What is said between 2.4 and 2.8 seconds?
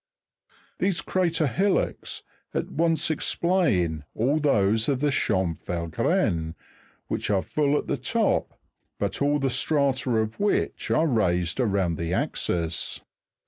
at